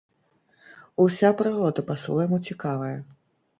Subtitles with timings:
[1.03, 2.93] Уся прырода па-свойму цікавая.